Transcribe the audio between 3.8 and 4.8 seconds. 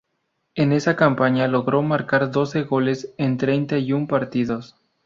un partidos.